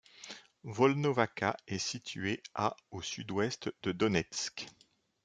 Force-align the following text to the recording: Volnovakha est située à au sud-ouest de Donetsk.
Volnovakha 0.63 1.55
est 1.67 1.77
située 1.77 2.41
à 2.55 2.75
au 2.89 3.03
sud-ouest 3.03 3.71
de 3.83 3.91
Donetsk. 3.91 4.65